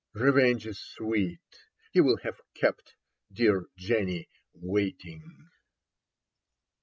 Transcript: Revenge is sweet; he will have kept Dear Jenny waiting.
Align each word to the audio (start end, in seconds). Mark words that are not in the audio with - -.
Revenge 0.13 0.65
is 0.65 0.79
sweet; 0.79 1.41
he 1.91 2.01
will 2.01 2.17
have 2.23 2.41
kept 2.55 2.95
Dear 3.31 3.67
Jenny 3.77 4.29
waiting. 4.51 5.47